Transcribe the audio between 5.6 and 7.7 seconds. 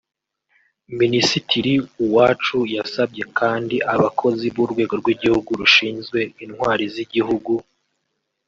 rushinzwe intwari z’igihugu